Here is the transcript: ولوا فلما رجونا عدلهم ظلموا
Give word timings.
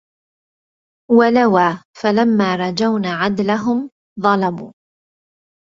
ولوا 1.11 1.83
فلما 2.01 2.55
رجونا 2.55 3.09
عدلهم 3.13 3.89
ظلموا 4.19 4.71